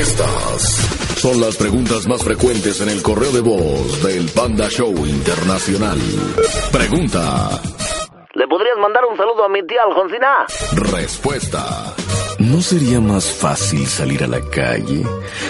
Estas 0.00 1.18
son 1.18 1.42
las 1.42 1.58
preguntas 1.58 2.08
más 2.08 2.24
frecuentes 2.24 2.80
en 2.80 2.88
el 2.88 3.02
correo 3.02 3.32
de 3.32 3.42
voz 3.42 4.02
del 4.02 4.30
Panda 4.30 4.66
Show 4.70 5.04
Internacional. 5.04 5.98
Pregunta. 6.72 7.60
¿Le 8.32 8.48
podrías 8.48 8.78
mandar 8.80 9.02
un 9.10 9.18
saludo 9.18 9.44
a 9.44 9.50
mi 9.50 9.62
tía 9.66 9.82
Alfonsina? 9.86 10.46
Respuesta. 10.90 11.94
¿No 12.38 12.62
sería 12.62 12.98
más 12.98 13.30
fácil 13.30 13.86
salir 13.86 14.24
a 14.24 14.26
la 14.26 14.40
calle, 14.40 15.04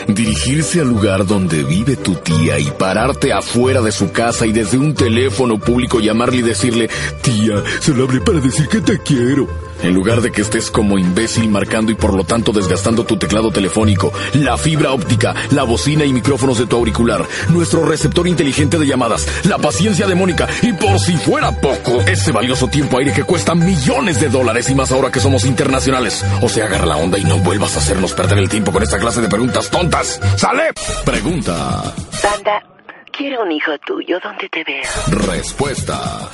dirigirse 0.08 0.80
al 0.80 0.88
lugar 0.88 1.24
donde 1.24 1.62
vive 1.62 1.94
tu 1.94 2.16
tía 2.16 2.58
y 2.58 2.72
pararte 2.72 3.32
afuera 3.32 3.80
de 3.82 3.92
su 3.92 4.10
casa 4.10 4.46
y 4.46 4.52
desde 4.52 4.78
un 4.78 4.94
teléfono 4.94 5.60
público 5.60 6.00
llamarle 6.00 6.38
y 6.38 6.42
decirle, 6.42 6.90
tía, 7.22 7.62
solo 7.78 8.02
hablé 8.02 8.20
para 8.20 8.40
decir 8.40 8.66
que 8.66 8.80
te 8.80 8.98
quiero? 8.98 9.69
En 9.82 9.94
lugar 9.94 10.20
de 10.20 10.30
que 10.30 10.42
estés 10.42 10.70
como 10.70 10.98
imbécil 10.98 11.48
marcando 11.48 11.90
y 11.92 11.94
por 11.94 12.14
lo 12.14 12.24
tanto 12.24 12.52
desgastando 12.52 13.04
tu 13.04 13.16
teclado 13.16 13.50
telefónico, 13.50 14.12
la 14.34 14.56
fibra 14.56 14.92
óptica, 14.92 15.34
la 15.50 15.64
bocina 15.64 16.04
y 16.04 16.12
micrófonos 16.12 16.58
de 16.58 16.66
tu 16.66 16.76
auricular, 16.76 17.26
nuestro 17.48 17.84
receptor 17.84 18.26
inteligente 18.28 18.78
de 18.78 18.86
llamadas, 18.86 19.26
la 19.44 19.58
paciencia 19.58 20.06
de 20.06 20.14
Mónica 20.14 20.48
y 20.62 20.72
por 20.72 20.98
si 20.98 21.16
fuera 21.16 21.50
poco, 21.60 22.00
ese 22.02 22.32
valioso 22.32 22.68
tiempo 22.68 22.98
aire 22.98 23.12
que 23.12 23.24
cuesta 23.24 23.54
millones 23.54 24.20
de 24.20 24.28
dólares 24.28 24.68
y 24.70 24.74
más 24.74 24.92
ahora 24.92 25.10
que 25.10 25.20
somos 25.20 25.44
internacionales. 25.44 26.24
O 26.42 26.48
sea, 26.48 26.66
agarra 26.66 26.86
la 26.86 26.96
onda 26.96 27.18
y 27.18 27.24
no 27.24 27.38
vuelvas 27.38 27.76
a 27.76 27.80
hacernos 27.80 28.12
perder 28.12 28.38
el 28.38 28.48
tiempo 28.48 28.72
con 28.72 28.82
esta 28.82 28.98
clase 28.98 29.20
de 29.20 29.28
preguntas 29.28 29.70
tontas. 29.70 30.20
¡Sale! 30.36 30.70
Pregunta. 31.04 31.94
Panda, 32.22 32.62
quiero 33.10 33.42
un 33.42 33.52
hijo 33.52 33.72
tuyo. 33.86 34.18
¿Dónde 34.22 34.48
te 34.48 34.64
veo? 34.64 34.82
Respuesta. 35.26 36.28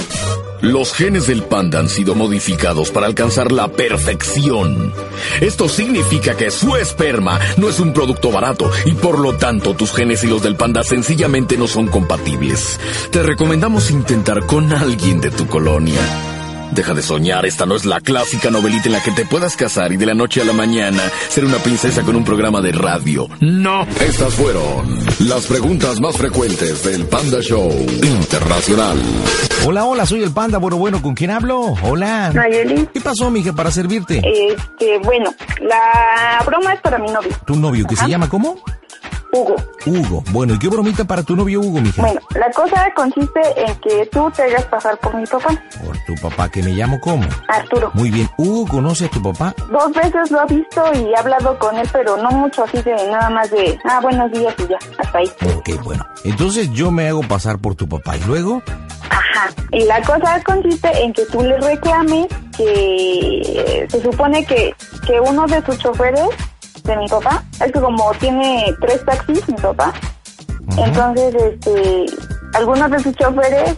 Los 0.66 0.92
genes 0.94 1.28
del 1.28 1.44
panda 1.44 1.78
han 1.78 1.88
sido 1.88 2.16
modificados 2.16 2.90
para 2.90 3.06
alcanzar 3.06 3.52
la 3.52 3.68
perfección. 3.68 4.92
Esto 5.40 5.68
significa 5.68 6.36
que 6.36 6.50
su 6.50 6.74
esperma 6.74 7.38
no 7.56 7.68
es 7.68 7.78
un 7.78 7.92
producto 7.92 8.32
barato 8.32 8.68
y 8.84 8.90
por 8.94 9.20
lo 9.20 9.34
tanto 9.36 9.74
tus 9.74 9.92
genes 9.92 10.24
y 10.24 10.26
los 10.26 10.42
del 10.42 10.56
panda 10.56 10.82
sencillamente 10.82 11.56
no 11.56 11.68
son 11.68 11.86
compatibles. 11.86 12.80
Te 13.12 13.22
recomendamos 13.22 13.92
intentar 13.92 14.44
con 14.44 14.72
alguien 14.72 15.20
de 15.20 15.30
tu 15.30 15.46
colonia. 15.46 16.00
Deja 16.72 16.94
de 16.94 17.02
soñar, 17.02 17.46
esta 17.46 17.64
no 17.64 17.76
es 17.76 17.84
la 17.84 18.00
clásica 18.00 18.50
novelita 18.50 18.86
en 18.86 18.94
la 18.94 19.02
que 19.04 19.12
te 19.12 19.24
puedas 19.24 19.54
casar 19.54 19.92
y 19.92 19.96
de 19.96 20.06
la 20.06 20.14
noche 20.14 20.42
a 20.42 20.44
la 20.44 20.52
mañana 20.52 21.00
ser 21.28 21.44
una 21.44 21.58
princesa 21.58 22.02
con 22.02 22.16
un 22.16 22.24
programa 22.24 22.60
de 22.60 22.72
radio. 22.72 23.28
No. 23.38 23.86
Estas 24.00 24.34
fueron 24.34 24.98
las 25.20 25.46
preguntas 25.46 26.00
más 26.00 26.16
frecuentes 26.16 26.82
del 26.82 27.06
Panda 27.06 27.40
Show 27.40 27.70
Internacional. 28.02 28.98
Hola, 29.64 29.84
hola, 29.84 30.06
soy 30.06 30.22
el 30.22 30.30
Panda. 30.32 30.58
Bueno, 30.58 30.76
bueno, 30.76 31.02
¿con 31.02 31.14
quién 31.14 31.30
hablo? 31.30 31.74
Hola. 31.82 32.30
Nayeli. 32.32 32.86
¿Qué 32.92 33.00
pasó, 33.00 33.30
mija, 33.30 33.52
para 33.52 33.70
servirte? 33.70 34.22
Este, 34.24 34.98
bueno, 35.02 35.30
la 35.60 36.40
broma 36.44 36.72
es 36.74 36.80
para 36.80 36.98
mi 36.98 37.10
novio. 37.10 37.30
¿Tu 37.46 37.56
novio, 37.56 37.84
que 37.86 37.96
se 37.96 38.06
llama 38.08 38.28
cómo? 38.28 38.56
Hugo. 39.32 39.56
Hugo. 39.84 40.22
Bueno, 40.30 40.54
¿y 40.54 40.58
qué 40.58 40.68
bromita 40.68 41.04
para 41.04 41.22
tu 41.24 41.34
novio 41.34 41.60
Hugo, 41.60 41.80
mija? 41.80 42.00
Bueno, 42.00 42.20
la 42.36 42.48
cosa 42.52 42.86
consiste 42.94 43.40
en 43.56 43.74
que 43.80 44.06
tú 44.10 44.30
te 44.34 44.44
hagas 44.44 44.64
pasar 44.66 44.96
por 44.98 45.14
mi 45.16 45.26
papá, 45.26 45.48
Por 45.84 45.96
tu 46.06 46.14
papá, 46.22 46.48
que 46.48 46.62
me 46.62 46.70
llamo 46.70 46.98
cómo. 47.00 47.26
Arturo. 47.48 47.90
Muy 47.94 48.10
bien. 48.10 48.30
¿Hugo 48.38 48.66
conoce 48.68 49.06
a 49.06 49.10
tu 49.10 49.20
papá? 49.20 49.52
Dos 49.70 49.92
veces 49.92 50.30
lo 50.30 50.40
ha 50.40 50.46
visto 50.46 50.82
y 50.94 51.12
he 51.12 51.16
hablado 51.16 51.58
con 51.58 51.76
él, 51.76 51.88
pero 51.92 52.16
no 52.16 52.30
mucho 52.30 52.62
así 52.64 52.80
de 52.82 52.94
nada 53.10 53.28
más 53.30 53.50
de, 53.50 53.76
ah, 53.84 53.98
buenos 54.00 54.30
días 54.30 54.54
y 54.58 54.68
ya, 54.68 54.78
hasta 54.96 55.18
ahí. 55.18 55.30
Ok, 55.56 55.82
bueno. 55.82 56.06
Entonces 56.24 56.70
yo 56.72 56.90
me 56.92 57.08
hago 57.08 57.22
pasar 57.22 57.58
por 57.58 57.74
tu 57.74 57.88
papá 57.88 58.16
y 58.16 58.20
luego... 58.24 58.62
Ajá. 59.10 59.50
Y 59.72 59.84
la 59.84 60.00
cosa 60.02 60.40
consiste 60.44 60.88
en 61.02 61.12
que 61.12 61.24
tú 61.26 61.42
le 61.42 61.58
reclames 61.58 62.26
que 62.56 63.86
se 63.90 64.02
supone 64.02 64.44
que, 64.44 64.74
que 65.06 65.20
uno 65.20 65.46
de 65.46 65.64
sus 65.64 65.78
choferes 65.78 66.28
de 66.84 66.96
mi 66.96 67.08
papá, 67.08 67.42
es 67.64 67.72
que 67.72 67.80
como 67.80 68.12
tiene 68.14 68.74
tres 68.80 69.04
taxis 69.04 69.48
mi 69.48 69.56
papá, 69.56 69.92
entonces 70.78 71.34
este 71.34 72.06
algunos 72.54 72.90
de 72.90 73.00
sus 73.00 73.14
choferes, 73.16 73.76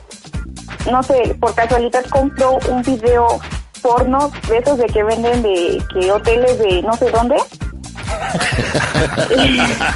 no 0.91 1.03
sé, 1.03 1.35
por 1.41 1.55
casualidad 1.55 2.05
compró 2.11 2.59
un 2.69 2.83
video 2.83 3.41
porno 3.83 4.31
de 4.49 4.59
esos 4.59 4.79
de 4.79 4.87
que 4.87 5.03
venden 5.03 5.43
de 5.43 5.83
que 5.93 6.13
hoteles 6.13 6.59
de 6.59 6.83
no 6.83 6.93
sé 6.95 7.11
dónde. 7.11 7.37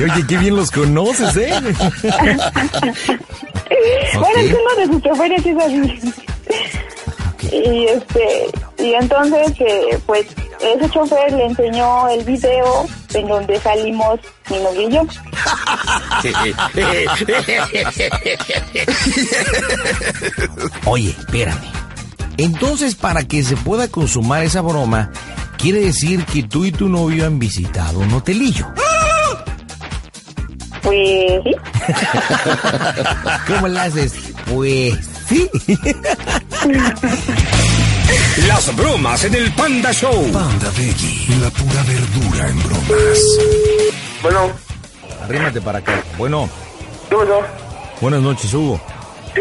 Oye, 0.00 0.26
qué 0.28 0.36
bien 0.36 0.56
los 0.56 0.70
conoces, 0.70 1.36
¿eh? 1.36 1.52
Bueno, 4.18 4.38
es 4.38 4.52
uno 4.52 4.74
de 4.78 4.86
sus 4.86 5.02
choferes 5.02 5.46
es 5.46 5.56
así. 5.56 6.12
Y 7.50 7.84
este, 7.84 8.50
y 8.78 8.94
entonces, 8.94 9.52
eh, 9.60 9.98
pues, 10.06 10.26
ese 10.60 10.90
chofer 10.90 11.32
le 11.32 11.46
enseñó 11.46 12.08
el 12.08 12.24
video 12.24 12.86
en 13.14 13.28
donde 13.28 13.60
salimos 13.60 14.20
mi 14.48 14.58
novio 14.58 14.88
y 14.88 14.92
yo. 14.92 15.02
Oye, 20.86 21.10
espérame. 21.10 21.60
Entonces, 22.38 22.94
para 22.94 23.24
que 23.24 23.42
se 23.42 23.56
pueda 23.56 23.88
consumar 23.88 24.44
esa 24.44 24.62
broma, 24.62 25.10
quiere 25.58 25.80
decir 25.80 26.24
que 26.24 26.42
tú 26.44 26.64
y 26.64 26.72
tu 26.72 26.88
novio 26.88 27.26
han 27.26 27.38
visitado 27.38 27.98
un 27.98 28.12
hotelillo. 28.14 28.72
Pues 30.82 31.42
sí. 31.44 31.54
¿Cómo 33.46 33.68
la 33.68 33.84
haces? 33.84 34.14
Pues 34.52 34.94
sí. 35.28 35.48
Las 38.48 38.74
bromas 38.76 39.24
en 39.24 39.34
el 39.34 39.52
Panda 39.52 39.92
Show. 39.92 40.30
Panda 40.32 40.70
Veggie, 40.76 41.36
la 41.40 41.50
pura 41.50 41.82
verdura 41.84 42.48
en 42.48 42.62
bromas. 42.62 43.20
Bueno, 44.22 44.50
Arrímate 45.22 45.60
para 45.60 45.78
acá. 45.78 46.02
Bueno, 46.18 46.48
¿qué 47.08 47.16
pasó? 47.16 47.40
buenas 48.00 48.20
noches, 48.22 48.52
Hugo. 48.52 48.80
Sí, 49.34 49.40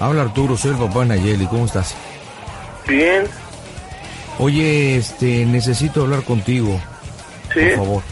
Habla 0.00 0.22
Arturo, 0.22 0.56
soy 0.56 0.70
el 0.72 0.76
papá 0.78 1.00
de 1.00 1.06
Nayeli. 1.06 1.46
¿Cómo 1.46 1.66
estás? 1.66 1.94
bien, 2.88 3.24
Oye, 4.38 4.96
este, 4.96 5.44
necesito 5.44 6.02
hablar 6.02 6.22
contigo, 6.24 6.80
sí. 7.52 7.60
por 7.60 7.76
favor. 7.76 8.02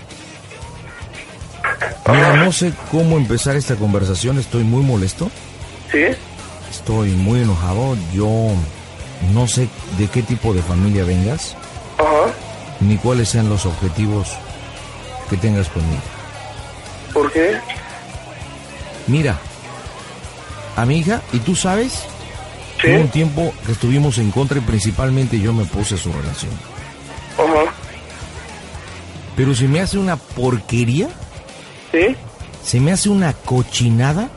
Mira, 2.13 2.37
no 2.37 2.53
sé 2.53 2.73
cómo 2.91 3.17
empezar 3.17 3.57
esta 3.57 3.77
conversación. 3.77 4.39
Estoy 4.39 4.65
muy 4.65 4.83
molesto. 4.83 5.31
Sí, 5.93 6.05
Estoy 6.71 7.11
muy 7.11 7.41
enojado. 7.43 7.97
Yo 8.15 8.29
no 9.33 9.47
sé 9.49 9.69
de 9.99 10.07
qué 10.09 10.23
tipo 10.23 10.55
de 10.55 10.63
familia 10.63 11.05
vengas, 11.05 11.57
ajá. 11.99 12.33
ni 12.81 12.97
cuáles 12.97 13.29
sean 13.29 13.49
los 13.49 13.67
objetivos 13.67 14.29
que 15.29 15.37
tengas 15.37 15.69
conmigo. 15.69 16.01
¿Por 17.13 17.31
qué? 17.33 17.59
Mira, 19.09 19.39
a 20.77 20.87
mi 20.87 20.99
hija, 20.99 21.21
y 21.33 21.39
tú 21.41 21.55
sabes, 21.57 22.05
Sí, 22.81 22.87
hubo 22.89 23.01
un 23.01 23.09
tiempo 23.09 23.53
que 23.67 23.73
estuvimos 23.73 24.17
en 24.19 24.31
contra 24.31 24.57
y 24.59 24.63
principalmente 24.63 25.39
yo 25.39 25.53
me 25.53 25.65
puse 25.65 25.97
a 25.97 25.99
su 25.99 26.11
relación. 26.13 26.53
ajá. 27.37 27.73
Pero 29.37 29.55
se 29.55 29.69
me 29.69 29.81
hace 29.81 29.99
una 29.99 30.17
porquería, 30.17 31.09
Sí, 31.93 32.17
se 32.63 32.81
me 32.81 32.93
hace 32.93 33.09
una 33.09 33.33
cochinada 33.33 34.29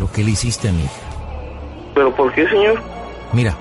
lo 0.00 0.10
que 0.10 0.24
le 0.24 0.32
hiciste 0.32 0.68
a 0.68 0.72
mi 0.72 0.82
hija. 0.82 0.92
pero 1.94 2.14
¿por 2.14 2.32
qué, 2.34 2.48
señor? 2.48 2.80
Mira, 3.32 3.56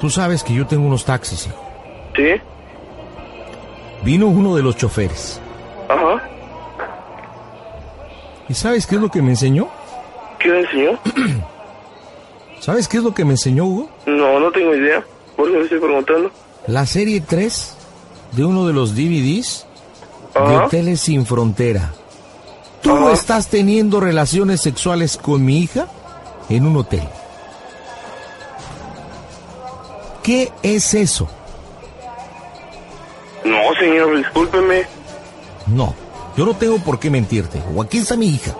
tú 0.00 0.08
sabes 0.10 0.42
que 0.44 0.54
yo 0.54 0.66
tengo 0.66 0.86
unos 0.86 1.04
taxis. 1.04 1.46
hijo. 1.46 1.56
Sí, 2.16 2.40
Vino 4.04 4.26
uno 4.28 4.54
de 4.54 4.62
los 4.62 4.76
choferes. 4.76 5.40
ajá. 5.88 6.22
¿Y 8.48 8.54
sabes 8.54 8.86
qué 8.86 8.94
es 8.94 9.00
lo 9.00 9.10
que 9.10 9.20
me 9.20 9.30
enseñó? 9.30 9.68
¿Qué 10.38 10.48
le 10.48 10.60
enseñó? 10.60 10.98
¿Sabes 12.60 12.88
qué 12.88 12.96
es 12.98 13.02
lo 13.02 13.12
que 13.12 13.24
me 13.24 13.32
enseñó 13.32 13.64
Hugo? 13.66 13.90
No, 14.06 14.40
no 14.40 14.50
tengo 14.52 14.74
idea. 14.74 15.04
Por 15.36 15.48
eso 15.48 15.58
le 15.58 15.64
estoy 15.64 15.78
preguntando. 15.80 16.30
La 16.66 16.86
serie 16.86 17.20
3 17.20 17.76
de 18.32 18.44
uno 18.44 18.66
de 18.66 18.72
los 18.72 18.94
DVDs 18.94 19.66
de. 20.34 20.40
Hoteles 20.56 21.00
Sin 21.00 21.26
Frontera. 21.26 21.92
Tú 22.82 23.08
estás 23.08 23.48
teniendo 23.48 24.00
relaciones 24.00 24.60
sexuales 24.60 25.16
con 25.16 25.44
mi 25.44 25.58
hija 25.58 25.88
en 26.48 26.66
un 26.66 26.76
hotel. 26.76 27.08
¿Qué 30.22 30.52
es 30.62 30.94
eso? 30.94 31.28
No, 33.44 33.58
señor, 33.78 34.16
discúlpeme. 34.16 34.82
No, 35.66 35.94
yo 36.36 36.44
no 36.44 36.54
tengo 36.54 36.78
por 36.78 36.98
qué 36.98 37.10
mentirte. 37.10 37.62
O 37.74 37.82
aquí 37.82 37.98
está 37.98 38.16
mi 38.16 38.28
hija. 38.28 38.54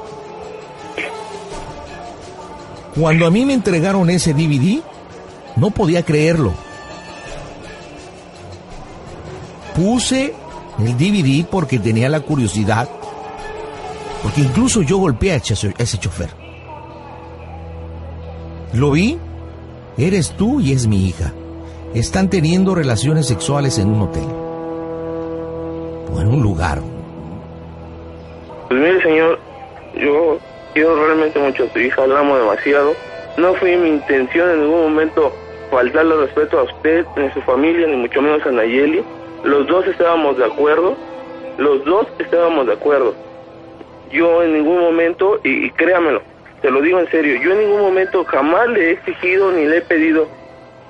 Cuando 2.99 3.27
a 3.27 3.31
mí 3.31 3.45
me 3.45 3.53
entregaron 3.53 4.11
ese 4.11 4.35
DVD, 4.35 4.81
no 5.57 5.71
podía 5.71 6.03
creerlo. 6.05 6.53
Puse 9.77 10.35
el 10.79 10.97
DVD 10.97 11.47
porque 11.47 11.79
tenía 11.79 12.09
la 12.09 12.21
curiosidad. 12.21 12.89
Porque 14.23 14.41
incluso 14.41 14.83
yo 14.83 14.99
golpeé 14.99 15.33
a 15.33 15.37
ese, 15.37 15.69
a 15.69 15.83
ese 15.83 15.99
chofer. 15.99 16.29
Lo 18.75 18.91
vi, 18.91 19.19
eres 19.97 20.33
tú 20.33 20.61
y 20.61 20.73
es 20.73 20.87
mi 20.87 21.09
hija. 21.09 21.33
Están 21.95 22.29
teniendo 22.29 22.75
relaciones 22.75 23.27
sexuales 23.27 23.79
en 23.79 23.89
un 23.89 24.03
hotel. 24.03 24.27
O 26.15 26.21
en 26.21 26.29
un 26.29 26.43
lugar 26.43 26.79
Pues 28.69 28.81
mire, 28.81 29.03
señor, 29.03 29.39
yo 29.95 30.39
quiero 30.75 30.97
realmente 30.97 31.39
mucho 31.39 31.65
a 31.65 31.73
su 31.73 31.79
hija, 31.79 32.07
la 32.07 32.21
amo 32.21 32.37
demasiado. 32.37 32.95
No 33.37 33.55
fue 33.55 33.77
mi 33.77 33.91
intención 33.91 34.51
en 34.51 34.63
ningún 34.63 34.83
momento 34.83 35.33
faltarle 35.71 36.17
respeto 36.17 36.59
a 36.59 36.63
usted, 36.65 37.07
ni 37.17 37.25
a 37.25 37.35
su 37.35 37.41
familia, 37.43 37.87
ni 37.87 37.97
mucho 37.97 38.21
menos 38.21 38.45
a 38.47 38.51
Nayeli. 38.51 39.03
Los 39.45 39.67
dos 39.67 39.87
estábamos 39.87 40.37
de 40.37 40.45
acuerdo, 40.45 40.97
los 41.59 41.85
dos 41.85 42.07
estábamos 42.19 42.67
de 42.67 42.73
acuerdo. 42.73 43.15
Yo 44.11 44.43
en 44.43 44.55
ningún 44.55 44.81
momento, 44.81 45.41
y, 45.45 45.71
créamelo, 45.71 46.23
te 46.63 46.71
lo 46.71 46.81
digo 46.81 46.99
en 46.99 47.11
serio, 47.11 47.41
yo 47.41 47.53
en 47.53 47.61
ningún 47.61 47.81
momento 47.81 48.25
jamás 48.25 48.69
le 48.69 48.89
he 48.89 48.91
exigido 48.93 49.53
ni 49.53 49.67
le 49.67 49.79
he 49.79 49.81
pedido 49.83 50.29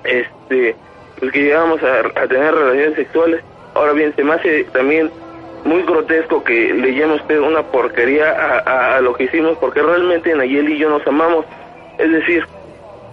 este 0.05 0.76
pues 1.19 1.32
que 1.32 1.43
llegamos 1.43 1.81
a, 1.82 2.26
tener 2.29 2.55
relaciones 2.55 2.94
sexuales. 2.94 3.43
Ahora 3.75 3.93
bien, 3.93 4.15
se 4.15 4.23
me 4.23 4.35
hace 4.35 4.65
también 4.73 5.11
muy 5.65 5.82
grotesco 5.82 6.44
que 6.44 6.73
le 6.73 6.94
llame 6.94 7.15
usted 7.17 7.41
una 7.41 7.62
porquería 7.62 8.31
a 8.61 9.00
lo 9.00 9.15
que 9.15 9.25
hicimos, 9.25 9.59
porque 9.59 9.82
realmente 9.82 10.35
Nayeli 10.35 10.75
y 10.75 10.79
yo 10.79 10.88
nos 10.88 11.05
amamos. 11.06 11.44
Es 11.99 12.12
decir, 12.12 12.47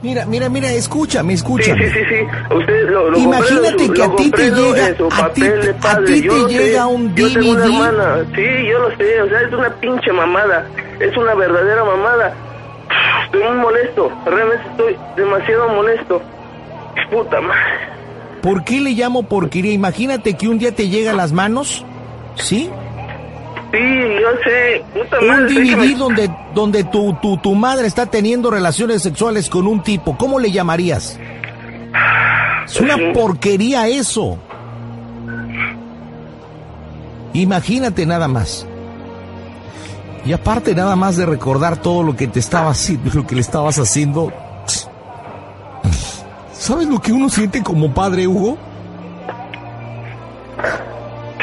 Mira, 0.06 0.26
mira, 0.28 0.50
mira, 0.50 0.70
escúchame, 0.72 1.30
sí, 1.34 1.36
escúchame. 1.38 1.88
sí, 1.88 1.94
sí, 1.94 2.00
sí, 2.10 2.56
usted 2.56 2.90
lo, 2.92 3.10
lo 3.10 3.18
Imagínate 3.18 3.86
su- 3.88 3.94
que 3.94 4.04
a 4.04 4.16
ti 4.16 4.30
te 4.32 4.52
llega- 4.52 4.86
a 4.86 5.30
ti- 5.34 5.44
a 5.84 6.04
ti 6.06 6.22
yo 6.22 6.46
te 6.48 6.54
sé. 6.54 6.60
llega 6.60 6.86
un 6.88 7.16
Yo 7.16 7.34
tengo 7.34 7.52
una 7.52 7.62
DVD. 7.66 7.74
hermana, 7.76 8.26
sí, 8.36 8.46
yo 8.70 8.80
lo 8.80 8.96
sé, 8.98 9.22
o 9.24 9.30
sea, 9.30 9.42
es 9.42 9.52
una 9.54 9.70
pinche 9.78 10.12
mamada, 10.12 10.68
es 11.00 11.18
una 11.18 11.34
verdadera 11.34 11.84
mamada. 11.84 12.34
Estoy 13.26 13.42
muy 13.44 13.58
molesto, 13.58 14.12
realmente 14.28 14.64
estoy 14.70 14.96
demasiado 15.18 15.70
molesto. 15.70 16.22
Puta 17.12 17.42
madre. 17.42 17.62
¿Por 18.42 18.64
qué 18.64 18.80
le 18.80 18.92
llamo 18.92 19.24
porquería? 19.24 19.74
Imagínate 19.74 20.36
que 20.36 20.48
un 20.48 20.60
día 20.60 20.72
te 20.74 20.88
llega 20.88 21.12
a 21.12 21.16
las 21.16 21.32
manos, 21.32 21.84
¿sí? 22.36 22.70
Sí, 23.76 23.82
yo 24.22 24.30
sé, 24.44 24.86
puta 24.94 25.20
Un 25.20 25.28
madre. 25.28 25.54
DVD 25.54 25.98
donde, 25.98 26.32
donde 26.54 26.84
tu, 26.86 27.14
tu, 27.22 27.38
tu 27.38 27.56
madre 27.56 27.88
está 27.88 28.06
teniendo 28.06 28.50
relaciones 28.50 29.02
sexuales 29.02 29.50
con 29.50 29.68
un 29.68 29.84
tipo. 29.84 30.18
¿Cómo 30.18 30.40
le 30.40 30.50
llamarías? 30.52 31.20
Es 32.66 32.80
una 32.80 32.96
porquería 33.14 33.88
eso. 33.88 34.38
Imagínate 37.34 38.06
nada 38.06 38.30
más. 38.30 38.66
Y 40.26 40.32
aparte 40.32 40.74
nada 40.74 40.96
más 40.96 41.18
de 41.18 41.26
recordar 41.26 41.78
todo 41.78 42.02
lo 42.02 42.16
que 42.16 42.28
te 42.28 42.40
estaba 42.40 42.72
haciendo, 42.72 43.12
lo 43.14 43.28
que 43.28 43.36
le 43.36 43.42
estabas 43.42 43.78
haciendo. 43.78 44.32
¿Sabes 46.54 46.88
lo 46.88 47.00
que 47.00 47.12
uno 47.12 47.30
siente 47.30 47.62
como 47.62 47.94
padre, 47.94 48.26
Hugo? 48.26 48.58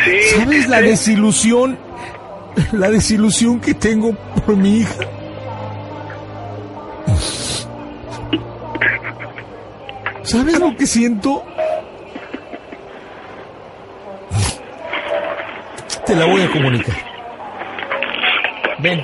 Sí, 0.05 0.37
¿Sabes 0.37 0.69
la 0.69 0.81
desilusión? 0.81 1.79
La 2.73 2.91
desilusión 2.91 3.61
que 3.61 3.75
tengo 3.75 4.13
por 4.13 4.57
mi 4.57 4.79
hija. 4.79 5.05
¿Sabes 10.23 10.59
lo 10.59 10.75
que 10.77 10.87
siento? 10.87 11.45
Te 16.07 16.17
la 16.17 16.25
voy 16.27 16.43
a 16.43 16.51
comunicar. 16.51 16.97
Ven. 18.79 19.03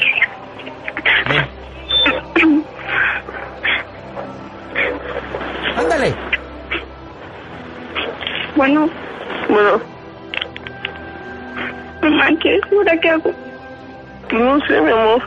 Ven. 1.28 1.46
Ándale. 5.76 6.14
Bueno, 8.56 8.88
Bueno, 9.48 9.80
¿qué 12.48 12.68
segura 12.68 13.00
que 13.00 13.10
hago? 13.10 13.32
no 14.32 14.66
sé, 14.66 14.80
mi 14.80 14.90
amor. 14.90 15.22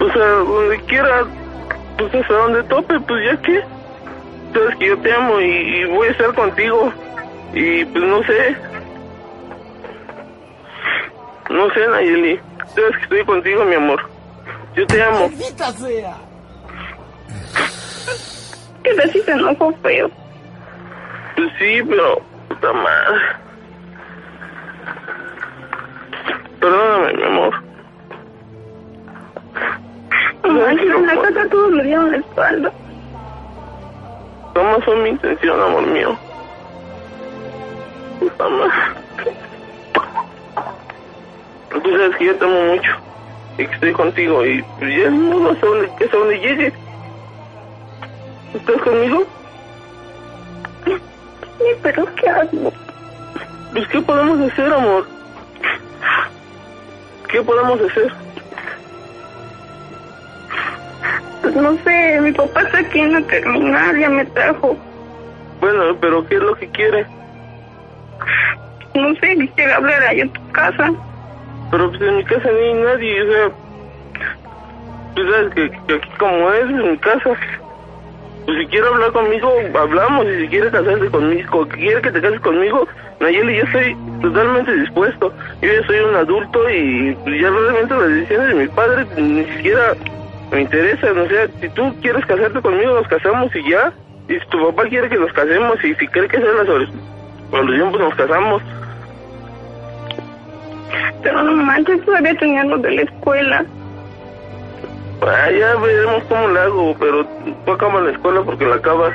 O 0.00 0.12
sea, 0.12 0.26
donde 0.26 0.80
quiera, 0.82 1.24
pues 1.98 2.14
hasta 2.14 2.34
donde 2.34 2.62
tope, 2.64 3.00
pues 3.00 3.24
ya 3.24 3.42
que. 3.42 3.62
Sabes 4.52 4.76
que 4.76 4.86
yo 4.86 4.98
te 4.98 5.12
amo 5.12 5.40
y, 5.40 5.44
y 5.44 5.84
voy 5.86 6.08
a 6.08 6.10
estar 6.12 6.34
contigo. 6.34 6.92
Y 7.52 7.84
pues 7.86 8.04
no 8.04 8.22
sé. 8.24 8.56
No 11.50 11.70
sé, 11.70 11.88
Nayeli. 11.88 12.40
Sabes 12.74 12.96
que 12.96 13.02
estoy 13.02 13.24
contigo, 13.24 13.64
mi 13.64 13.74
amor. 13.74 14.00
Yo 14.74 14.86
te 14.86 15.02
amo. 15.02 15.20
Maldita 15.20 15.72
sea. 15.72 16.16
Que 18.82 18.90
así 19.02 19.20
se 19.22 19.32
enojó 19.32 19.72
feo. 19.82 20.10
Pues 21.34 21.48
sí, 21.58 21.82
pero. 21.88 22.20
Puta 22.48 22.72
madre. 22.72 23.45
Perdóname, 26.66 27.12
mi 27.12 27.22
amor. 27.22 27.54
Ay, 30.42 30.76
que 30.76 30.82
en 30.82 31.06
la 31.06 31.14
no. 31.14 31.22
casa 31.22 31.48
todos 31.48 31.70
me 31.70 31.84
dieron 31.84 32.10
la 32.10 32.16
espalda. 32.16 32.72
Jamás 34.52 34.84
fue 34.84 34.96
mi 34.96 35.10
intención, 35.10 35.60
amor 35.60 35.86
mío. 35.86 36.18
Madre. 38.20 39.36
Tú 41.70 41.90
sabes 41.90 42.16
que 42.16 42.24
yo 42.24 42.34
te 42.34 42.44
amo 42.44 42.60
mucho. 42.74 42.90
Y 43.58 43.66
que 43.66 43.74
estoy 43.74 43.92
contigo. 43.92 44.44
Y 44.44 44.64
ya 44.80 45.10
no 45.10 45.54
sé 45.54 45.60
dónde, 45.60 45.88
hasta 46.00 46.16
dónde 46.16 46.38
llegue. 46.40 46.72
¿Estás 48.54 48.82
conmigo? 48.82 49.24
Sí, 50.84 51.64
pero 51.80 52.08
¿qué 52.16 52.28
hago? 52.28 52.72
Pues, 53.72 53.86
¿qué 53.86 54.00
podemos 54.00 54.50
hacer, 54.50 54.72
amor? 54.72 55.15
¿Qué 57.36 57.42
podemos 57.42 57.78
hacer? 57.82 58.10
Pues 61.42 61.54
no 61.54 61.76
sé, 61.84 62.20
mi 62.22 62.32
papá 62.32 62.62
está 62.62 62.78
aquí 62.78 62.98
en 62.98 63.12
la 63.12 63.20
terminal, 63.26 63.98
ya 63.98 64.08
me 64.08 64.24
trajo. 64.24 64.74
Bueno, 65.60 65.94
pero 66.00 66.26
¿qué 66.26 66.36
es 66.36 66.40
lo 66.40 66.54
que 66.54 66.66
quiere? 66.68 67.04
No 68.94 69.14
sé, 69.16 69.36
quisiera 69.36 69.76
hablar 69.76 70.02
allá 70.02 70.22
en 70.22 70.30
tu 70.30 70.50
casa. 70.52 70.90
Pero 71.70 71.90
pues 71.90 72.00
en 72.00 72.16
mi 72.16 72.24
casa 72.24 72.48
no 72.50 72.58
hay 72.58 72.74
nadie, 72.74 73.22
o 73.22 73.30
sea... 73.30 73.50
Tú 75.14 75.30
sabes 75.30 75.54
que, 75.54 75.70
que 75.88 75.94
aquí 75.94 76.10
como 76.18 76.52
es, 76.52 76.70
en 76.70 76.90
mi 76.92 76.96
casa... 76.96 77.36
Pues 78.46 78.58
si 78.58 78.66
quiere 78.66 78.86
hablar 78.86 79.10
conmigo, 79.12 79.52
hablamos. 79.78 80.26
Y 80.26 80.42
si 80.42 80.48
quiere 80.48 80.70
casarse 80.70 81.10
conmigo, 81.10 81.66
quiere 81.68 82.00
que 82.00 82.12
te 82.12 82.20
cases 82.20 82.40
conmigo, 82.40 82.86
Nayeli, 83.20 83.56
yo 83.56 83.64
estoy 83.64 83.96
totalmente 84.22 84.72
dispuesto. 84.76 85.32
Yo 85.62 85.68
ya 85.72 85.86
soy 85.86 85.98
un 85.98 86.14
adulto 86.14 86.70
y 86.70 87.16
pues, 87.24 87.40
ya 87.40 87.50
realmente 87.50 87.94
las 87.94 88.08
decisiones 88.08 88.48
de 88.48 88.54
mi 88.54 88.68
padre 88.68 89.06
ni 89.16 89.44
siquiera 89.56 89.94
me 90.52 90.60
interesan. 90.60 91.18
O 91.18 91.26
sea, 91.28 91.48
si 91.60 91.68
tú 91.70 91.92
quieres 92.00 92.24
casarte 92.26 92.60
conmigo, 92.60 92.94
nos 92.94 93.08
casamos 93.08 93.54
y 93.56 93.68
ya. 93.70 93.92
Y 94.28 94.34
si 94.38 94.46
tu 94.48 94.64
papá 94.66 94.84
quiere 94.88 95.08
que 95.08 95.16
nos 95.18 95.32
casemos 95.32 95.84
y 95.84 95.94
si 95.94 96.06
cree 96.08 96.28
que 96.28 96.36
es 96.36 96.42
la 96.44 96.64
solu- 96.64 96.90
solución, 97.50 97.90
pues 97.90 98.02
nos 98.02 98.14
casamos. 98.14 98.62
Pero 101.22 101.42
no 101.42 101.52
manches, 101.64 102.04
todavía 102.04 102.34
tenía 102.36 102.64
lo 102.64 102.78
de 102.78 102.90
la 102.92 103.02
escuela. 103.02 103.64
Ah, 105.26 105.50
ya 105.50 105.74
veremos 105.76 106.22
cómo 106.28 106.48
le 106.48 106.60
hago, 106.60 106.96
pero 107.00 107.26
tú 107.64 107.72
acabas 107.72 108.04
la 108.04 108.12
escuela 108.12 108.42
porque 108.42 108.64
la 108.64 108.76
acabas. 108.76 109.12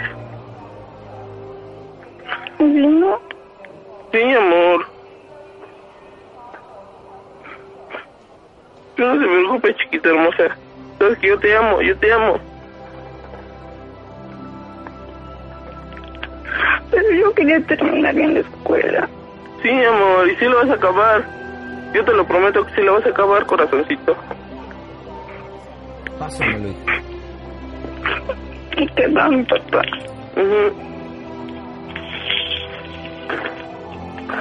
Si 2.58 2.64
no, 2.66 3.20
Sí, 4.12 4.22
amor. 4.34 4.86
Tú 8.96 9.04
no 9.06 9.14
se 9.14 9.26
preocupe, 9.26 9.76
chiquita 9.76 10.10
hermosa. 10.10 10.58
Sabes 11.00 11.18
que 11.20 11.28
yo 11.30 11.40
te 11.40 11.56
amo, 11.56 11.82
yo 11.82 11.98
te 11.98 12.12
amo. 12.12 12.40
pero 16.92 17.10
yo 17.12 17.34
quería 17.34 17.60
terminar 17.62 18.14
bien 18.14 18.34
la 18.34 18.40
escuela. 18.42 19.08
Sí, 19.64 19.70
amor, 19.70 20.30
y 20.30 20.36
sí 20.36 20.46
lo 20.46 20.58
vas 20.58 20.70
a 20.70 20.74
acabar. 20.74 21.24
Yo 21.94 22.04
te 22.04 22.14
lo 22.14 22.26
prometo 22.26 22.66
que 22.66 22.76
sí 22.76 22.82
lo 22.82 22.96
vas 22.96 23.06
a 23.06 23.10
acabar, 23.10 23.46
corazoncito. 23.46 24.16
Pásamelo, 26.20 26.70
hijo. 26.70 26.80
Mi 28.78 29.44
papá. 29.44 29.82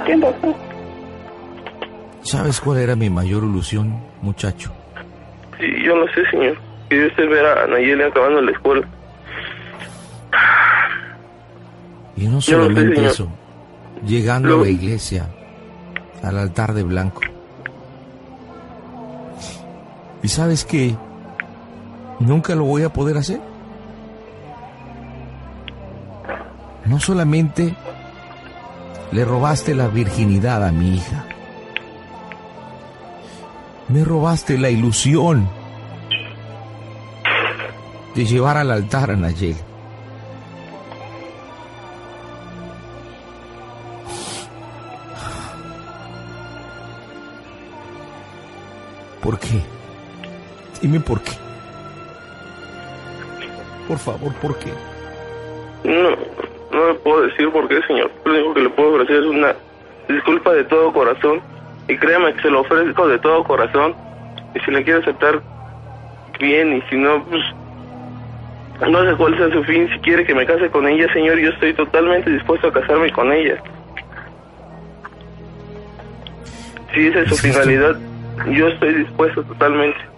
¿Qué 0.07 0.17
pasó? 0.19 0.57
¿Sabes 2.23 2.61
cuál 2.61 2.79
era 2.79 2.97
mi 2.97 3.11
mayor 3.11 3.45
ilusión, 3.45 4.01
muchacho? 4.23 4.73
Sí, 5.59 5.67
yo 5.85 5.97
lo 5.97 6.07
sé, 6.09 6.25
señor. 6.31 6.57
Que 6.89 6.97
yo 6.97 7.03
esté 7.07 7.27
ver 7.27 7.45
a 7.45 7.67
Nayeli 7.67 8.03
acabando 8.03 8.41
la 8.41 8.53
escuela. 8.53 8.87
Y 12.17 12.27
no 12.27 12.41
sé, 12.41 12.53
solamente 12.53 13.05
eso, 13.05 13.29
llegando 14.07 14.61
a 14.61 14.65
la 14.65 14.69
iglesia, 14.69 15.29
al 16.23 16.39
altar 16.39 16.75
de 16.75 16.83
blanco. 16.83 17.23
¿Y 20.23 20.29
sabes 20.29 20.65
qué? 20.65 20.95
Nunca 22.21 22.55
lo 22.55 22.65
voy 22.65 22.83
a 22.83 22.93
poder 22.93 23.17
hacer. 23.17 23.41
No 26.85 27.01
solamente 27.01 27.75
le 29.11 29.25
robaste 29.25 29.75
la 29.75 29.89
virginidad 29.89 30.65
a 30.65 30.71
mi 30.71 30.97
hija, 30.97 31.25
Me 33.89 34.05
robaste 34.05 34.57
la 34.57 34.71
ilusión 34.71 35.49
de 38.15 38.25
llevar 38.25 38.57
al 38.57 38.71
altar 38.71 39.11
a 39.11 39.17
Nayeli. 39.17 39.57
¿Por 49.21 49.41
qué? 49.41 49.61
Dime 50.81 51.01
por 51.01 51.21
qué. 51.21 51.50
Por 53.91 53.99
favor, 53.99 54.33
¿por 54.35 54.57
qué? 54.61 54.71
No, 55.83 56.11
no 56.71 56.93
le 56.93 56.95
puedo 57.01 57.23
decir 57.23 57.51
por 57.51 57.67
qué, 57.67 57.83
señor. 57.89 58.09
Lo 58.25 58.35
único 58.35 58.55
que 58.55 58.61
le 58.61 58.71
puedo 58.71 58.95
ofrecer 58.95 59.17
es 59.17 59.27
una 59.27 59.53
disculpa 60.09 60.53
de 60.53 60.63
todo 60.63 60.93
corazón. 60.93 61.41
Y 61.89 61.97
créame 61.97 62.33
que 62.35 62.43
se 62.43 62.51
lo 62.51 62.61
ofrezco 62.61 63.09
de 63.09 63.19
todo 63.19 63.43
corazón. 63.43 63.97
Y 64.55 64.61
si 64.61 64.71
le 64.71 64.85
quiere 64.85 65.01
aceptar, 65.01 65.43
bien. 66.39 66.77
Y 66.77 66.83
si 66.83 66.99
no, 66.99 67.25
pues. 67.25 67.43
No 68.89 69.11
sé 69.11 69.17
cuál 69.17 69.37
sea 69.37 69.51
su 69.51 69.65
fin. 69.65 69.89
Si 69.93 69.99
quiere 69.99 70.25
que 70.25 70.37
me 70.37 70.47
case 70.47 70.71
con 70.71 70.87
ella, 70.87 71.13
señor, 71.13 71.41
yo 71.41 71.51
estoy 71.51 71.75
totalmente 71.75 72.31
dispuesto 72.31 72.69
a 72.69 72.73
casarme 72.73 73.11
con 73.11 73.33
ella. 73.33 73.61
Si 76.95 77.09
esa 77.09 77.23
es 77.23 77.29
su 77.29 77.37
finalidad, 77.39 77.99
yo 78.53 78.69
estoy 78.69 78.95
dispuesto 78.95 79.43
totalmente. 79.43 80.10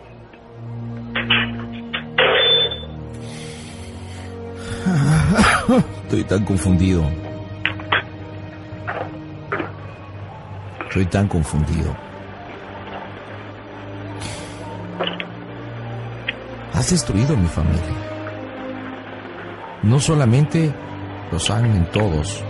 Estoy 6.04 6.24
tan 6.24 6.44
confundido. 6.44 7.04
Estoy 10.88 11.06
tan 11.06 11.28
confundido. 11.28 11.94
Has 16.74 16.90
destruido 16.90 17.36
mi 17.36 17.48
familia. 17.48 17.80
No 19.82 20.00
solamente 20.00 20.72
los 21.30 21.44
saben 21.44 21.86
todos. 21.92 22.42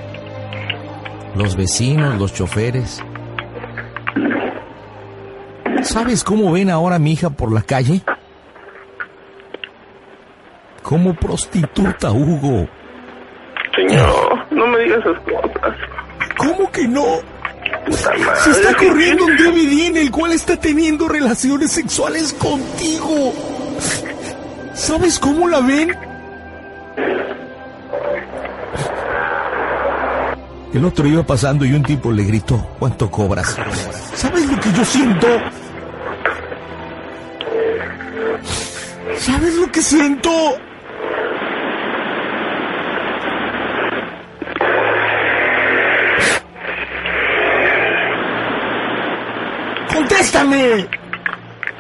Los 1.34 1.56
vecinos, 1.56 2.18
los 2.18 2.34
choferes. 2.34 3.02
¿Sabes 5.82 6.24
cómo 6.24 6.52
ven 6.52 6.70
ahora 6.70 6.96
a 6.96 6.98
mi 6.98 7.12
hija 7.12 7.30
por 7.30 7.52
la 7.52 7.62
calle? 7.62 8.02
Como 10.82 11.14
prostituta, 11.14 12.10
Hugo. 12.12 12.68
Señor, 13.74 14.46
no 14.50 14.66
me 14.66 14.78
digas 14.80 15.00
esas 15.00 15.18
cosas. 15.20 15.76
¿Cómo 16.36 16.70
que 16.70 16.86
no? 16.88 17.04
Se 17.90 18.50
está 18.50 18.74
corriendo 18.76 19.24
un 19.24 19.36
DVD 19.36 19.86
en 19.86 19.96
el 19.96 20.10
cual 20.10 20.32
está 20.32 20.56
teniendo 20.56 21.08
relaciones 21.08 21.72
sexuales 21.72 22.32
contigo. 22.34 23.32
¿Sabes 24.74 25.18
cómo 25.18 25.48
la 25.48 25.60
ven? 25.60 25.96
El 30.74 30.84
otro 30.84 31.06
iba 31.06 31.22
pasando 31.22 31.64
y 31.64 31.72
un 31.74 31.82
tipo 31.82 32.10
le 32.10 32.24
gritó, 32.24 32.56
¿cuánto 32.78 33.10
cobras? 33.10 33.56
¿Sabes 34.14 34.50
lo 34.50 34.58
que 34.58 34.72
yo 34.72 34.84
siento? 34.84 35.26
¿Sabes 39.18 39.54
lo 39.54 39.70
que 39.70 39.82
siento? 39.82 40.30
¡Contéstame! 50.32 50.86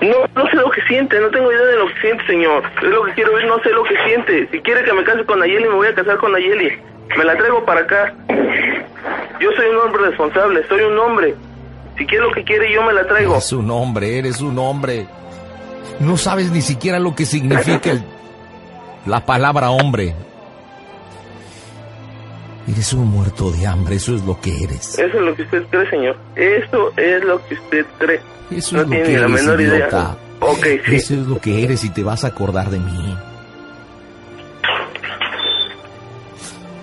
No, 0.02 0.16
no 0.34 0.50
sé 0.50 0.56
lo 0.56 0.70
que 0.70 0.82
siente, 0.82 1.18
no 1.20 1.28
tengo 1.30 1.50
idea 1.52 1.64
de 1.64 1.76
lo 1.76 1.86
que 1.86 2.00
siente, 2.00 2.26
señor. 2.26 2.62
Es 2.82 2.88
lo 2.88 3.04
que 3.04 3.12
quiero 3.12 3.34
ver, 3.34 3.46
no 3.46 3.58
sé 3.62 3.70
lo 3.70 3.84
que 3.84 3.94
siente. 4.04 4.48
Si 4.50 4.60
quiere 4.60 4.82
que 4.84 4.92
me 4.92 5.04
case 5.04 5.24
con 5.24 5.38
Nayeli, 5.38 5.68
me 5.68 5.74
voy 5.76 5.86
a 5.86 5.94
casar 5.94 6.16
con 6.18 6.32
Nayeli. 6.32 6.72
Me 7.16 7.24
la 7.24 7.36
traigo 7.36 7.64
para 7.64 7.80
acá. 7.82 8.12
Yo 9.40 9.50
soy 9.56 9.66
un 9.68 9.76
hombre 9.78 10.02
responsable, 10.08 10.66
soy 10.68 10.80
un 10.82 10.98
hombre. 10.98 11.34
Si 11.96 12.06
quiere 12.06 12.24
lo 12.24 12.32
que 12.32 12.42
quiere, 12.42 12.72
yo 12.72 12.82
me 12.82 12.92
la 12.92 13.06
traigo. 13.06 13.32
Eres 13.34 13.52
un 13.52 13.70
hombre, 13.70 14.18
eres 14.18 14.40
un 14.40 14.58
hombre. 14.58 15.06
No 16.00 16.16
sabes 16.16 16.50
ni 16.50 16.62
siquiera 16.62 16.98
lo 16.98 17.14
que 17.14 17.24
significa 17.24 17.90
el- 17.92 18.02
la 19.06 19.24
palabra 19.24 19.70
hombre. 19.70 20.14
Eres 22.68 22.92
un 22.92 23.08
muerto 23.08 23.50
de 23.50 23.66
hambre, 23.66 23.96
eso 23.96 24.14
es 24.14 24.22
lo 24.24 24.40
que 24.40 24.62
eres. 24.62 24.98
Eso 24.98 25.18
es 25.18 25.24
lo 25.24 25.34
que 25.34 25.42
usted 25.42 25.64
cree, 25.70 25.90
señor. 25.90 26.16
Eso 26.36 26.92
es 26.96 27.24
lo 27.24 27.44
que 27.46 27.54
usted 27.54 27.86
cree. 27.98 28.20
Eso 28.50 28.76
no 28.76 28.82
es 28.82 28.88
lo 28.88 28.90
tiene 28.90 29.02
que 29.04 29.08
ni 29.10 29.16
la 29.16 29.26
eres, 29.26 29.30
menor 29.42 29.60
idiota. 29.60 29.86
idea. 29.88 30.16
Ok, 30.40 30.66
sí. 30.86 30.96
Eso 30.96 31.14
es 31.14 31.26
lo 31.26 31.40
que 31.40 31.64
eres 31.64 31.84
y 31.84 31.90
te 31.90 32.02
vas 32.02 32.24
a 32.24 32.28
acordar 32.28 32.70
de 32.70 32.78
mí. 32.78 33.16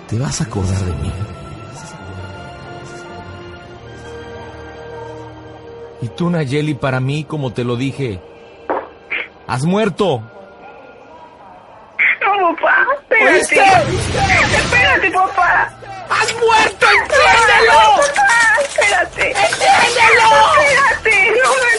Te 0.08 0.18
vas 0.18 0.40
a 0.40 0.44
acordar 0.44 0.80
de 0.84 0.92
mí. 1.02 1.12
Y 6.02 6.08
tú, 6.08 6.30
Nayeli, 6.30 6.74
para 6.74 7.00
mí, 7.00 7.24
como 7.24 7.52
te 7.52 7.64
lo 7.64 7.76
dije, 7.76 8.20
has 9.46 9.64
muerto. 9.64 10.22
Papá, 12.40 12.86
espérate. 12.94 13.60
Espérate, 14.56 15.10
papá. 15.10 15.70
¡Has 16.08 16.34
muerto! 16.36 16.86
¡Entiéndelo! 16.88 17.80
Papá, 18.00 18.40
espérate. 18.62 19.26
¡Entiéndelo! 19.28 20.28
Espérate, 20.56 21.16
no 21.42 21.50
me. 21.60 21.70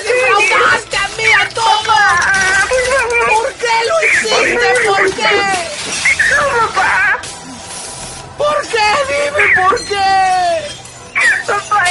¡Robaste 0.54 0.98
a 0.98 1.08
mí 1.18 1.26
a 1.34 1.50
todos! 1.50 1.82
Por 2.70 2.84
favor. 2.94 3.26
¿Por 3.32 3.48
qué 3.54 3.76
lo 3.90 3.96
hiciste? 4.06 4.70
¿Por 4.88 5.06
qué? 5.16 5.34
No, 6.30 6.42
papá. 6.68 7.20
¿Por 8.38 8.60
qué? 8.68 8.88
Dime 9.10 9.46
por 9.56 9.76
qué. 9.86 10.10
Papá, 11.48 11.82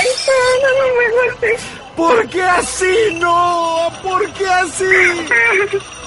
no, 0.63 0.69
no 0.79 0.87
me 0.95 1.07
golpees. 1.11 1.63
¿Por 1.97 2.29
qué 2.29 2.43
así? 2.43 2.95
No, 3.19 3.93
¿por 4.03 4.33
qué 4.33 4.47
así? 4.47 5.89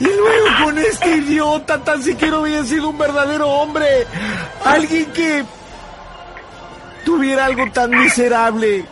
Y 0.00 0.04
luego 0.04 0.46
con 0.64 0.78
este 0.78 1.16
idiota 1.16 1.78
tan 1.84 2.02
siquiera 2.02 2.38
hubiera 2.38 2.64
sido 2.64 2.88
un 2.90 2.98
verdadero 2.98 3.48
hombre. 3.48 4.06
Alguien 4.64 5.06
que 5.12 5.44
tuviera 7.04 7.46
algo 7.46 7.70
tan 7.72 7.90
miserable. 7.90 8.84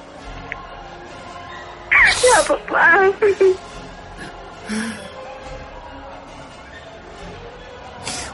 Ya, 2.23 2.43
papá. 2.47 3.11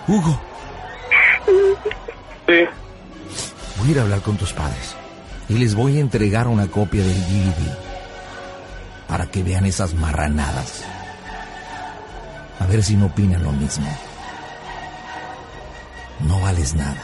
Hugo, 0.08 0.40
Sí. 2.46 2.52
voy 3.78 3.88
a 3.88 3.90
ir 3.90 3.98
a 3.98 4.02
hablar 4.02 4.20
con 4.20 4.36
tus 4.36 4.52
padres 4.52 4.94
y 5.48 5.54
les 5.54 5.74
voy 5.74 5.96
a 5.96 6.00
entregar 6.00 6.46
una 6.46 6.68
copia 6.68 7.02
del 7.02 7.20
DVD 7.26 7.76
para 9.08 9.26
que 9.26 9.42
vean 9.42 9.66
esas 9.66 9.94
marranadas. 9.94 10.84
A 12.60 12.66
ver 12.66 12.82
si 12.82 12.96
no 12.96 13.06
opinan 13.06 13.42
lo 13.42 13.52
mismo. 13.52 13.86
No 16.20 16.40
vales 16.40 16.74
nada. 16.74 17.02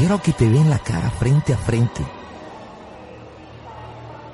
Y 0.00 0.04
ahora 0.04 0.22
que 0.22 0.32
te 0.32 0.48
ven 0.48 0.70
la 0.70 0.78
cara 0.78 1.10
frente 1.10 1.52
a 1.52 1.56
frente, 1.56 2.02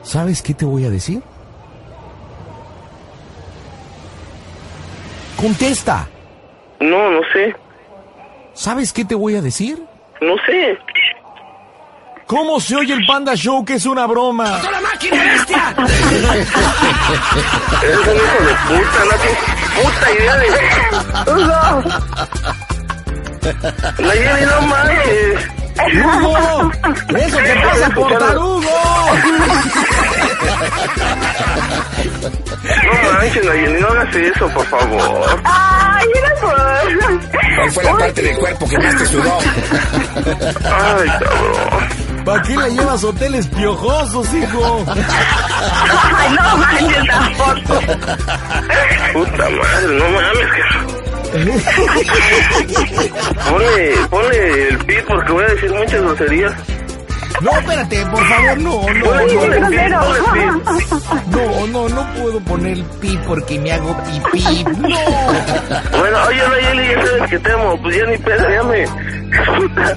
¿sabes 0.02 0.42
qué 0.42 0.54
te 0.54 0.64
voy 0.64 0.84
a 0.84 0.90
decir? 0.90 1.22
Contesta. 5.36 6.08
No, 6.80 7.10
no 7.10 7.20
sé. 7.32 7.54
¿Sabes 8.54 8.92
qué 8.92 9.04
te 9.04 9.14
voy 9.14 9.34
a 9.36 9.42
decir? 9.42 9.82
No 10.20 10.34
sé. 10.46 10.78
¿Cómo 12.26 12.58
se 12.58 12.76
oye 12.76 12.94
el 12.94 13.06
Panda 13.06 13.34
Show 13.34 13.64
que 13.64 13.74
es 13.74 13.86
una 13.86 14.06
broma? 14.06 14.60
¡La 14.96 15.02
máquina 15.02 15.22
bestia! 15.24 15.74
Eres 17.82 17.98
un 17.98 18.16
hijo 18.16 18.38
de 18.46 18.54
puta, 18.66 19.00
no 19.04 19.16
tienes 19.20 19.40
puta 19.76 20.06
idea 20.12 20.34
de... 20.36 20.48
Nayeli, 24.02 24.44
no 24.46 24.56
manches. 24.62 25.38
¡Hugo! 26.02 26.34
¡Eso 27.18 27.36
te 27.36 27.54
pasa 27.56 27.86
por 27.90 28.18
tarugo! 28.18 28.72
No 32.84 32.92
manches, 33.12 33.44
Nayeli, 33.44 33.78
no 33.80 33.88
hagas 33.88 34.16
eso, 34.16 34.48
por 34.48 34.64
favor. 34.66 35.40
Ay, 35.44 36.06
era 36.14 36.34
por... 36.40 36.54
¿Cuál 37.56 37.70
fue 37.72 37.84
la 37.84 37.96
parte 37.98 38.22
del 38.22 38.36
cuerpo 38.38 38.66
que 38.66 38.78
más 38.78 38.96
te 38.96 39.06
sudó? 39.06 39.38
Ay, 40.64 41.08
cabrón. 41.08 42.05
¿Para 42.26 42.42
qué 42.42 42.56
la 42.56 42.68
llevas 42.68 43.04
a 43.04 43.06
hoteles 43.06 43.46
piojosos, 43.46 44.34
hijo? 44.34 44.84
Ay, 46.16 46.30
no 46.32 46.56
manches 46.56 47.06
tampoco. 47.06 47.80
Puta 49.12 49.48
madre, 49.50 49.94
no 49.94 50.10
mames, 50.10 50.48
que... 50.52 50.62
Ponle, 53.48 53.94
ponle 54.10 54.68
el 54.68 54.78
pit 54.78 55.04
porque 55.06 55.32
voy 55.32 55.44
a 55.44 55.48
decir 55.48 55.72
muchas 55.72 56.02
groserías. 56.02 56.52
No, 57.42 57.50
espérate, 57.52 58.06
por 58.06 58.24
favor, 58.24 58.58
no, 58.58 58.82
no, 58.82 59.04
no. 59.04 59.26
pi, 59.26 59.34
pi. 60.32 60.46
No, 61.30 61.66
no, 61.68 61.88
no 61.88 62.14
puedo 62.14 62.40
poner 62.40 62.72
el 62.72 62.84
pi 62.84 63.16
porque 63.26 63.58
me 63.60 63.72
hago 63.72 63.96
pipí. 64.04 64.64
No. 64.64 64.88
Bueno, 65.98 66.18
oye, 66.26 66.42
Nayeli, 66.48 66.88
ya 66.88 67.06
sabes 67.06 67.30
que 67.30 67.38
te 67.38 67.52
amo. 67.52 67.80
Pues 67.82 67.96
ya 67.96 68.06
ni 68.06 68.18
pedo, 68.18 68.50
ya 68.50 68.62
me... 68.64 69.15
Puta. 69.44 69.96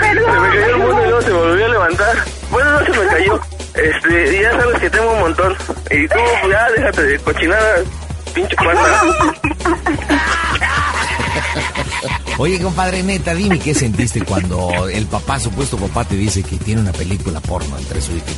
Se 0.00 0.40
me 0.40 0.48
cayó 0.48 0.66
el 0.66 0.76
mundo 0.76 1.02
y 1.02 1.04
luego 1.04 1.22
se 1.22 1.32
volvió 1.32 1.64
a 1.64 1.68
levantar. 1.68 2.16
Bueno, 2.50 2.70
no 2.70 2.84
se 2.84 2.90
me 2.92 3.06
cayó. 3.06 3.40
Este, 3.74 4.40
ya 4.40 4.50
sabes 4.52 4.78
que 4.80 4.90
te 4.90 4.98
amo 4.98 5.12
un 5.12 5.20
montón. 5.20 5.56
Y 5.90 6.08
tú, 6.08 6.18
pues 6.40 6.52
ya 6.52 6.70
déjate 6.76 7.02
de 7.02 7.18
cochinadas, 7.18 7.80
pinche 8.34 8.56
panda. 8.56 9.02
Oye, 12.38 12.60
compadre, 12.60 13.02
neta, 13.02 13.34
dime 13.34 13.58
qué 13.60 13.74
sentiste 13.74 14.24
cuando 14.24 14.88
el 14.88 15.06
papá, 15.06 15.38
supuesto 15.38 15.76
papá, 15.76 16.04
te 16.04 16.16
dice 16.16 16.42
que 16.42 16.56
tiene 16.56 16.80
una 16.80 16.92
película 16.92 17.40
porno 17.40 17.78
entre 17.78 18.00
su 18.00 18.12
tú. 18.12 18.32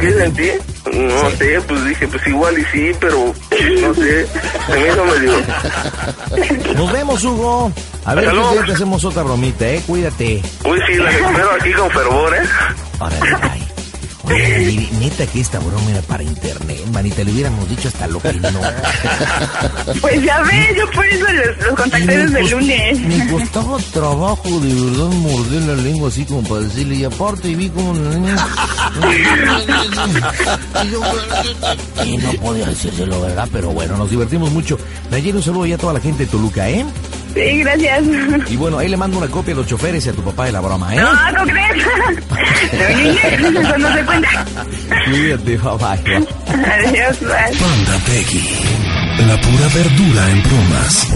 ¿Qué 0.00 0.12
sentí? 0.12 0.50
No 0.92 1.30
sé, 1.30 1.60
pues 1.66 1.84
dije, 1.86 2.08
pues 2.08 2.26
igual 2.26 2.58
y 2.58 2.64
sí, 2.66 2.92
pero 3.00 3.34
no 3.80 3.94
sé. 3.94 4.26
Se 4.66 4.72
me 4.72 4.88
hizo 4.88 5.04
medio... 5.06 6.74
Nos 6.74 6.92
vemos, 6.92 7.24
Hugo. 7.24 7.72
A 8.06 8.14
ver, 8.14 8.24
Hasta 8.24 8.30
qué 8.30 8.36
luego. 8.36 8.52
día 8.52 8.64
te 8.66 8.72
hacemos 8.72 9.04
otra 9.04 9.22
bromita, 9.24 9.68
¿eh? 9.68 9.82
Cuídate. 9.86 10.40
Uy, 10.64 10.78
sí, 10.86 10.94
las 10.94 11.12
espero 11.14 11.50
aquí 11.60 11.72
con 11.72 11.90
fervor, 11.90 12.34
¿eh? 12.36 12.42
Órale, 13.00 13.20
bye. 13.20 13.66
Oye, 14.28 14.88
neta 14.98 15.24
que 15.26 15.40
esta 15.40 15.60
broma 15.60 15.88
era 15.88 16.02
para 16.02 16.24
internet, 16.24 16.80
manita, 16.92 17.22
le 17.22 17.30
hubiéramos 17.30 17.68
dicho 17.68 17.86
hasta 17.86 18.08
lo 18.08 18.18
que 18.20 18.32
no. 18.32 18.60
Pues 20.00 20.22
ya 20.24 20.42
ves, 20.42 20.76
yo 20.76 20.90
por 20.90 21.06
eso 21.06 21.24
los, 21.32 21.64
los 21.64 21.74
contacté 21.76 22.18
desde 22.18 22.40
el 22.40 22.50
lunes. 22.50 22.98
Me 23.00 23.30
costaba 23.30 23.78
trabajo 23.92 24.48
de 24.60 24.74
verdad 24.74 25.06
morder 25.18 25.62
la 25.62 25.74
lengua 25.76 26.08
así 26.08 26.24
como 26.24 26.42
para 26.42 26.62
decirle, 26.62 26.94
y 26.96 27.04
aparte 27.04 27.54
vi 27.54 27.68
como 27.68 27.94
la 27.94 28.10
niña... 28.16 28.36
Y 32.04 32.16
no 32.16 32.32
podía 32.34 32.66
decírselo, 32.66 33.20
¿verdad? 33.20 33.48
Pero 33.52 33.70
bueno, 33.70 33.96
nos 33.96 34.10
divertimos 34.10 34.50
mucho. 34.50 34.76
Nayeli, 35.10 35.36
un 35.38 35.42
saludo 35.42 35.66
ya 35.66 35.76
a 35.76 35.78
toda 35.78 35.92
la 35.92 36.00
gente 36.00 36.24
de 36.24 36.30
Toluca, 36.32 36.68
¿eh? 36.68 36.84
Sí, 37.36 37.58
gracias. 37.60 38.02
Y 38.48 38.56
bueno, 38.56 38.78
ahí 38.78 38.88
le 38.88 38.96
mando 38.96 39.18
una 39.18 39.28
copia 39.28 39.52
a 39.52 39.58
los 39.58 39.66
choferes 39.66 40.06
y 40.06 40.08
a 40.08 40.12
tu 40.14 40.22
papá 40.22 40.46
de 40.46 40.52
la 40.52 40.60
broma, 40.60 40.94
¿eh? 40.94 40.98
No, 40.98 41.32
¿no 41.32 41.44
crees? 41.44 41.84
Eso 43.38 43.78
no 43.78 43.92
se 43.92 44.04
cuenta. 44.06 44.46
Cuídate, 45.04 45.58
bye. 45.58 46.26
Adiós, 46.48 47.20
bye. 47.20 47.58
Panda 47.60 47.98
Peggy. 48.06 48.42
La 49.26 49.38
pura 49.38 49.68
verdura 49.74 50.30
en 50.30 50.42
bromas. 50.44 51.08